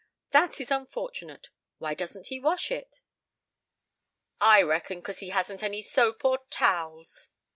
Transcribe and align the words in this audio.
That 0.31 0.59
is 0.59 0.71
unfortunate. 0.71 1.49
Why 1.77 1.93
doesn't 1.93 2.25
he 2.29 2.39
wash 2.39 2.71
it?" 2.71 3.01
"I 4.39 4.63
reckon 4.63 5.03
'cause 5.03 5.19
he 5.19 5.29
hasn't 5.29 5.61
any 5.61 5.83
soap 5.83 6.25
or 6.25 6.39
towels." 6.49 7.29